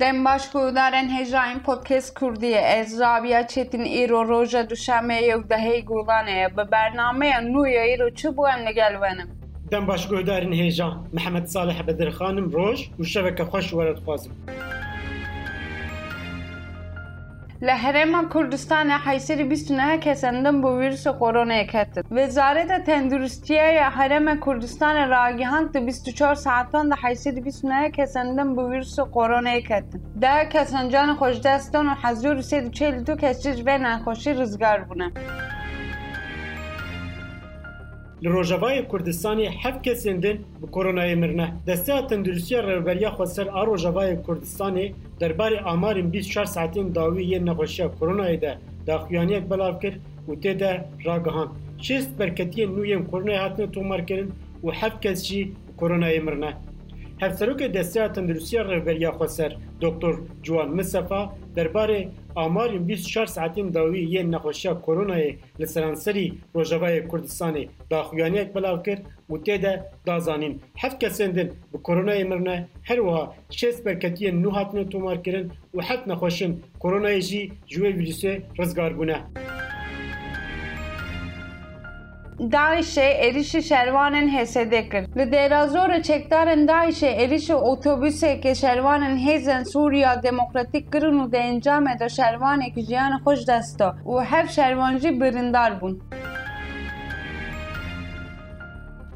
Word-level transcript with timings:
دنباش 0.00 0.48
گودارن 0.52 1.08
هجاین 1.10 1.58
پودکست 1.58 2.18
کردیه 2.20 2.56
از 2.58 3.00
رابیا 3.00 3.42
چتین 3.42 3.80
ایرو 3.80 4.22
روژا 4.24 4.62
دوشمه 4.62 5.22
یک 5.22 5.46
دهی 5.48 5.82
گولانه 5.82 6.48
به 6.48 6.64
برنامه 6.64 7.40
نویا 7.40 7.82
ایرو 7.82 8.10
چه 8.10 8.30
بوام 8.30 8.58
نگل 8.68 8.98
ونم 9.02 9.28
دنباش 9.70 10.06
گودارن 10.06 10.70
محمد 11.12 11.46
صالح 11.46 11.82
بدرخانم 11.82 12.44
روش 12.48 12.90
و 13.00 13.04
شبکه 13.04 13.44
خوش 13.44 13.74
ورد 13.74 13.98
خوازم 13.98 14.30
لحرم 17.62 18.28
کردستان 18.34 18.90
حیصر 19.06 19.42
29 19.50 19.98
کسندن 19.98 20.56
بو 20.62 20.78
ویروس 20.78 21.04
کرونا 21.20 21.56
یکتد 21.62 22.04
وزارت 22.10 22.72
تندرستی 22.86 23.58
حرم 23.96 24.34
کردستان 24.46 25.08
راگیهان 25.10 25.64
ده 25.72 25.80
24 25.86 26.34
ساعتان 26.34 26.88
ده 26.88 26.96
حیصر 27.02 27.30
29 27.30 27.90
کسندن 27.90 28.48
بو 28.56 28.70
ویروس 28.70 28.96
کرونا 29.14 29.52
یکتد 29.54 29.98
ده 30.20 30.44
کسنجان 30.52 31.14
خوش 31.14 31.40
دستان 31.40 31.86
و 31.88 31.94
حضور 32.02 32.40
342 32.40 33.16
کسیج 33.16 33.62
و 33.66 33.78
نخوشی 33.78 34.30
رزگار 34.32 34.78
بونه 34.80 35.12
li 38.22 38.28
Rojavayê 38.28 38.84
Kurdistanê 38.88 39.46
heft 39.50 39.82
kesên 39.82 40.22
din 40.22 40.36
bi 40.62 40.66
koronayê 40.72 41.14
mirine. 41.14 41.52
Desteya 41.66 42.06
Tendurustiya 42.06 42.62
Rêveberiya 42.62 43.10
xwe 43.16 43.26
ser 43.26 43.46
a 43.52 43.66
Rojavayê 43.66 44.22
Kurdistanê 44.22 44.92
derbarê 45.20 45.60
amarên 45.60 46.12
24 46.12 46.48
saetên 46.48 46.94
dawî 46.94 47.22
yên 47.22 47.46
nexweşiya 47.46 47.88
koronayê 48.00 48.40
de 48.40 48.58
daxuyaniyek 48.86 49.50
belav 49.50 49.80
kir 49.80 49.94
û 50.28 50.34
tê 50.42 50.60
de 50.60 50.84
ragihan. 51.06 51.48
Şêst 51.80 52.18
berketiyên 52.18 52.68
nû 52.76 52.86
yên 52.86 53.04
koronayê 53.10 53.36
hatine 53.38 53.70
tomarkirin 53.72 54.32
û 54.64 54.70
heft 54.72 55.00
kes 55.00 55.26
jî 55.26 55.52
koronayê 55.78 56.20
mirine. 56.20 56.52
Hevserokê 57.18 57.74
desteya 57.74 58.12
Tendurustiya 58.12 58.62
Rêveberiya 58.62 59.10
xwe 59.16 59.28
ser 59.28 59.56
Dr. 59.80 60.14
Ciwan 60.42 60.70
Misefa 60.70 61.30
derbarê 61.56 62.08
آماریم 62.34 62.82
24 62.84 63.26
ساعتین 63.26 63.68
داوی 63.70 64.02
یه 64.04 64.22
نخوشی 64.22 64.68
کرونا 64.68 65.14
لی 65.58 65.66
سرانسری 65.66 66.32
روژاوای 66.54 67.02
کردستان 67.10 67.54
دا 67.90 68.02
خویانیک 68.02 68.48
بلاو 68.52 68.82
کرد 68.82 69.02
و 69.30 69.36
تیده 69.38 69.72
دا 70.06 70.18
زانین 70.20 70.60
هفت 70.82 71.00
کسین 71.00 71.30
دن 71.30 71.48
به 71.72 71.78
کرونا 71.78 72.14
مرنه 72.24 72.68
هر 72.88 73.00
وها 73.00 73.34
شیست 73.50 73.84
برکتی 73.84 74.30
نو 74.30 74.50
هاتنو 74.50 74.84
تومار 74.84 75.16
کرن 75.24 75.50
و 75.74 75.82
حت 75.88 76.00
نخوشن 76.08 76.50
کرونا 76.82 77.18
جی 77.28 77.52
جوی 77.66 77.92
ویروسه 77.98 78.42
رزگار 78.58 78.92
بونه 78.98 79.16
دایشه 82.38 83.18
ایریشی 83.22 83.62
شروانن 83.62 84.28
هسه 84.28 84.64
دکر 84.64 85.00
در 85.00 85.24
درازور 85.24 86.00
چکتارن 86.00 86.66
دایشه 86.66 87.06
ایریشی 87.06 87.52
اوتوبوسی 87.52 88.38
که 88.40 88.54
شروانن 88.54 89.16
هیزن 89.16 89.64
سوریا 89.64 90.14
دیموکراتیک 90.16 90.84
گرون 90.92 91.20
و 91.20 91.28
ده 91.28 91.44
انجام 91.44 91.94
ده 91.94 92.08
شروانی 92.08 92.70
که 92.70 92.82
جیان 92.82 93.18
خوش 93.18 93.44
دستا 93.48 93.94
و 94.06 94.10
هف 94.18 94.50
شروانجی 94.52 95.10
برندار 95.10 95.70
بون 95.74 96.00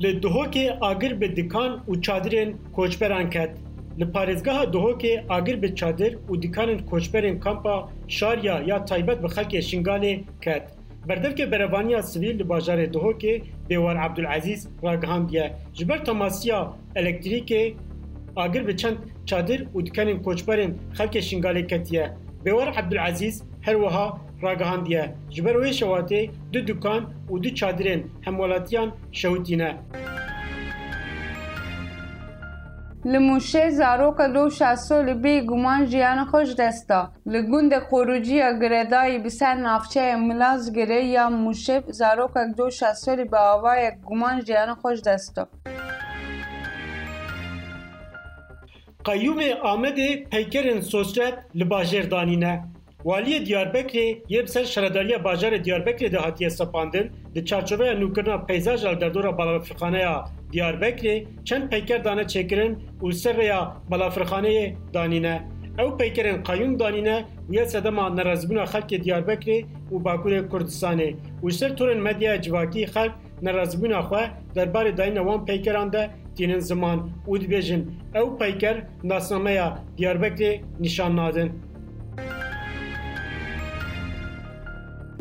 لی 0.00 0.20
دهوکی 0.20 0.68
آگر 0.68 1.14
به 1.14 1.28
دکان 1.28 1.82
و 1.88 1.94
چادرین 1.94 2.54
کوچبران 2.76 3.30
کت 3.30 3.50
لی 3.98 4.04
پارزگاه 4.04 4.66
دهوکی 4.66 5.20
آگر 5.28 5.56
به 5.56 5.68
چادر 5.68 6.16
و 6.30 6.36
دکانن 6.36 6.80
کچبرین 6.90 7.40
کمپا 7.40 7.88
شاریا 8.06 8.62
یا 8.62 8.78
تایبت 8.78 9.18
بخلک 9.20 9.60
شنگانی 9.60 10.24
کت 10.42 10.62
بردفکê 11.08 11.50
berevaniya 11.52 12.02
sivîl 12.02 12.38
li 12.38 12.48
bajarê 12.48 12.92
Duhokê 12.92 13.42
Bêwar 13.70 13.96
Ebdulezîz 14.10 14.68
ragihandiye 14.84 15.52
ji 15.74 15.88
ber 15.88 16.04
temasiya 16.04 16.72
elektrîkê 16.96 17.74
agir 18.36 18.66
bi 18.68 18.76
çend 18.76 18.96
çadir 19.26 19.60
û 19.74 19.86
dikenên 19.86 20.22
koçberên 20.22 20.72
xelkê 20.98 21.18
şingalê 21.28 21.66
ketiye. 21.66 22.10
Bêwar 22.44 22.70
Ebdulezîz 22.86 23.42
her 23.60 23.74
wiha 23.74 24.18
ragihandiye. 24.42 25.04
Ji 25.30 25.44
ber 25.44 25.54
wê 25.54 25.70
şewatê 25.84 26.30
du 26.52 26.66
dukan 26.66 27.12
û 27.30 27.42
du 27.42 27.48
çadirên 27.48 28.00
hemwelatiyan 28.20 28.92
şewitîne. 29.12 29.76
لموشه 33.04 33.70
زاروک 33.70 34.18
دو 34.34 34.50
شاسو 34.50 34.98
بی 35.22 35.40
گمان 35.50 35.80
جیان 35.90 36.24
خوش 36.24 36.48
دستا 36.58 37.02
لگوند 37.26 37.72
خروجی 37.78 38.36
یا 38.36 38.52
گردایی 38.60 39.18
بسر 39.18 39.54
نافچه 39.54 40.16
ملاز 40.16 40.72
گره 40.76 41.04
یا 41.04 41.30
موشه 41.30 41.82
زاروک 41.88 42.34
دو 42.56 42.70
شاسو 42.70 43.14
لی 43.16 43.24
آوای 43.52 43.90
گمان 44.10 44.40
جیان 44.46 44.74
خوش 44.74 45.00
دستا 45.06 45.48
قیوم 49.04 49.38
آمده 49.62 50.16
پیکرین 50.30 50.80
سوسرت 50.80 51.34
لباجردانی 51.54 52.36
نه. 52.36 52.62
والی 53.04 53.38
دیاربکری 53.40 54.22
یه 54.28 54.46
سر 54.46 54.64
شردالی 54.72 55.16
باجار 55.26 55.54
دیاربکری 55.64 56.08
ده 56.14 56.18
هاتیه 56.24 56.48
سپاندن 56.58 57.06
ده 57.34 57.40
چارچوبه 57.48 57.86
نوکرنا 58.00 58.36
پیزاج 58.48 58.80
در 59.02 59.08
دور 59.14 59.26
بالافرخانه 59.38 60.04
دیاربکری 60.52 61.16
چند 61.46 61.70
پیکر 61.70 61.98
دانه 62.06 62.24
چکرن 62.32 62.70
و 63.02 63.10
سر 63.10 63.34
ریا 63.40 63.60
بالافرخانه 63.90 64.76
دانینه 64.92 65.34
او 65.82 65.88
پیکرین 66.00 66.36
قیوم 66.48 66.76
دانینه 66.76 67.16
و 67.48 67.52
یه 67.54 67.64
سدما 67.64 68.08
نرازبون 68.08 68.64
خلک 68.72 68.90
دیاربکری 68.94 69.58
و 69.92 69.98
باکور 69.98 70.34
کردستانه 70.52 71.14
و 71.42 71.50
سر 71.50 71.68
تورن 71.78 72.00
مدیا 72.06 72.36
جواکی 72.38 72.86
خلک 72.86 73.12
نرازبون 73.42 74.00
خواه 74.00 74.26
دربار 74.54 74.90
دانین 74.90 75.18
وان 75.18 75.40
پیکران 75.48 75.88
ده 75.94 76.02
تینن 76.36 76.58
زمان 76.58 76.98
و 77.28 77.36
دبیجن 77.42 77.82
او 78.20 78.26
پیکر 78.40 78.76
ناسنامه 79.10 79.56
دیاربکری 79.96 80.52
نشان 80.80 81.14
نادن. 81.14 81.50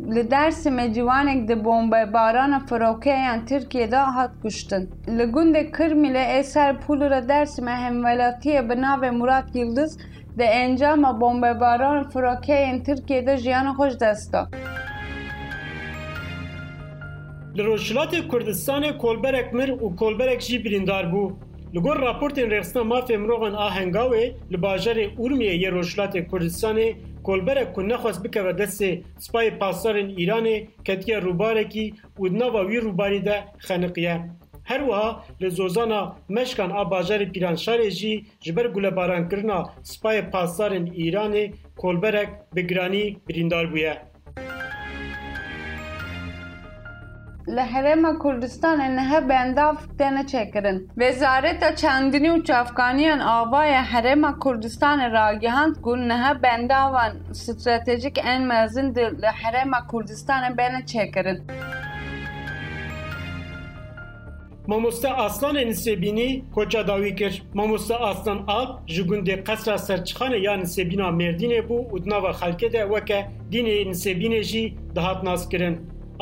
Li 0.09 0.31
Dersimê 0.31 0.94
ciwanek 0.94 1.47
di 1.47 1.66
bombebarana 1.66 2.62
e 2.66 2.67
firokeyan 2.69 3.45
Tirkiye 3.45 3.91
de 3.91 3.95
hat 3.95 4.31
kuştin. 4.41 4.89
Li 5.07 5.23
gundê 5.23 5.72
Kirmilê 5.72 6.39
ê 6.41 6.44
ser 6.44 6.81
pulura 6.81 7.19
Dersimê 7.28 7.75
hemvelatiyê 7.85 8.69
bi 8.69 8.73
navê 8.81 9.11
Murat 9.11 9.56
Yıldız 9.56 9.97
di 10.38 10.44
encama 10.44 11.22
bombebarana 11.22 12.00
e 12.01 12.11
firokeyên 12.11 12.84
Tirkiye 12.84 13.28
de 13.28 13.38
jiyana 13.38 13.69
e 13.69 13.73
xweş 13.73 14.00
dest 14.01 14.34
da. 14.34 14.50
Li 17.57 17.61
Rojhilatê 17.61 18.28
Kurdistanê 18.28 18.97
kolberek 18.97 19.53
mir 19.53 19.69
û 19.69 19.95
kolberek 19.95 20.41
jî 20.41 20.63
birîndar 20.66 21.03
bû. 21.06 21.31
Li 21.75 21.79
gor 21.79 21.95
raportên 21.97 22.50
rexistina 22.50 22.84
mafê 22.84 23.17
mirovan 23.17 23.53
a 23.53 23.69
Hengawê 23.69 24.31
li 24.51 24.56
bajarê 24.61 25.09
Urmiyê 25.17 25.56
yê 25.63 25.72
Rojhilatê 25.72 26.28
Kurdistanê 26.28 27.10
کلبره 27.26 27.64
کو 27.74 27.82
نخواست 27.82 28.24
بکوه 28.26 28.52
دست 28.54 28.84
سپای 29.26 29.50
پاسدارên 29.62 30.09
Îranê 30.24 30.58
ketiye 30.86 31.18
rûbarekî 31.26 31.86
û 32.22 32.24
nava 32.40 32.62
wî 32.70 32.78
rûbarî 32.86 33.22
de 33.26 33.38
xeniqiye. 33.68 34.16
Her 34.70 34.80
wiha 34.88 35.08
li 35.42 35.50
zozana 35.52 36.02
meşkan 36.38 36.70
a 36.82 36.84
bajarê 36.94 37.28
Pîranşarê 37.34 37.90
jî 38.00 38.14
ji 38.44 38.52
ber 38.56 38.66
gulebarankkirina 38.76 39.59
spayê 39.92 40.24
pasdarên 40.32 40.88
Îranê 41.04 41.46
kolberek 41.82 42.30
bi 42.56 42.68
giranî 42.68 43.04
birîndar 43.28 43.66
bûye. 43.74 44.10
li 47.47 47.59
herêma 47.62 48.09
Kurdistanê 48.19 48.96
niha 48.97 49.29
bendav 49.29 49.75
dene 50.00 50.28
çekirin. 50.28 50.88
Wezareta 50.88 51.75
çendinî 51.75 52.28
û 52.31 52.44
çavkaniyan 52.44 53.19
avaya 53.19 53.84
herêma 53.84 54.31
Kurdistanê 54.38 55.12
ragihand 55.12 55.75
ku 55.81 55.97
niha 56.09 56.44
bendavan 56.44 57.12
stratejik 57.34 58.18
en 58.18 58.41
mezin 58.41 58.96
di 58.96 59.02
li 59.22 59.25
herêma 59.41 59.88
Kurdistanê 59.88 60.57
bene 60.57 60.85
çekirin. 60.85 61.44
Mamosta 64.68 65.09
Aslan 65.09 65.56
Enisebini 65.56 66.44
koça 66.56 66.88
davi 66.88 67.16
kir. 67.16 67.44
Mamosta 67.53 67.96
Aslan 68.00 68.41
Alp 68.47 68.88
ji 68.88 69.02
gundê 69.02 69.43
qesra 69.43 69.73
serçixanê 69.73 70.38
ya 70.38 70.58
Nisebîna 70.58 71.03
Merdînê 71.08 71.67
bû 71.70 71.90
û 71.91 72.05
dinava 72.05 72.29
xelkê 72.29 72.73
de 72.73 72.85
weke 72.90 73.28
dînê 73.52 73.90
Nisebînê 73.90 74.43
jî 74.43 74.78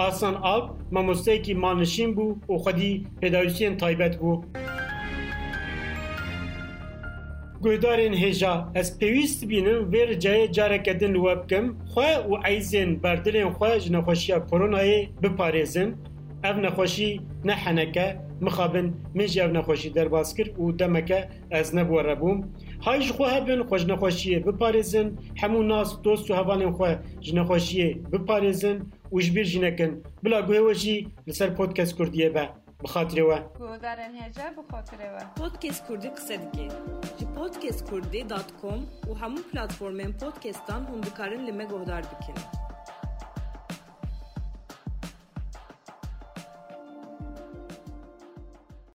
آسان 0.08 0.36
آب 0.50 0.70
مامۆستەیەکی 0.96 1.54
مانشین 1.64 2.10
بوو 2.16 2.36
و 2.54 2.58
خودی 2.64 2.92
پێداویستیان 3.22 3.74
تایبەت 3.84 4.14
بوو. 4.22 4.36
گوهدارên 7.64 8.14
hêja 8.22 8.54
ez 8.82 8.88
pêwîst 9.00 9.40
bînim 9.50 9.80
vê 9.92 10.04
ricayê 10.12 10.48
careke 10.58 10.94
din 11.00 11.14
li 11.16 11.20
we 11.26 11.34
bikim 11.44 11.66
xwe 11.94 12.10
û 12.30 12.34
eyzên 12.52 13.04
berdilên 13.04 13.50
xwe 13.58 13.72
ji 13.84 13.90
nexweşiya 13.94 14.38
koronayê 14.50 15.00
biparêzin 15.24 15.90
ابن 16.44 16.70
خوشی 16.70 17.22
نه 17.46 17.54
هنکه 17.54 18.20
مخابن 18.42 18.94
من 19.16 19.26
جاب 19.26 19.52
نه 19.52 19.62
خوشی 19.62 19.90
در 19.90 20.08
باسکر 20.08 20.62
و 20.62 20.72
دمکه 20.72 21.28
اسنه 21.52 21.84
و 21.84 22.00
ربوم 22.00 22.50
حاج 22.80 23.12
خوها 23.12 23.40
بن 23.40 23.64
خوشی 23.98 24.40
به 24.40 24.52
پاریسن 24.52 25.18
حمون 25.36 25.68
ناس 25.68 26.02
دوست 26.02 26.32
و 26.32 26.34
هوان 26.34 26.72
خو 26.72 26.86
جنه 27.20 27.44
خوشی 27.44 27.94
به 27.94 28.18
پاریسن 28.18 28.86
و 29.12 29.20
جبیر 29.22 29.44
جنکن 29.44 30.02
بلا 30.24 30.42
گووشی 30.42 31.08
لسر 31.28 31.50
پادکاست 31.50 31.98
کردیه 31.98 32.30
به 32.30 32.50
بخاتری 32.84 33.22
و 33.22 33.40
گودارن 33.60 34.16
هجه 34.22 34.42
به 34.56 34.62
بخاتری 34.70 35.10
و 35.16 35.20
پادکاست 35.38 35.86
کوردی 35.88 36.10
جی 37.20 37.26
پادکاست 37.36 37.92
کردی 37.92 38.24
دات 38.24 38.52
کم 38.62 39.12
و 39.12 39.16
حمو 39.16 39.38
پلاتفورمن 39.54 40.12
پادکاستان 40.12 40.84
هوندیکرن 40.86 41.34
لمه 41.42 41.66
گودار 41.66 42.02
بکین 42.02 42.59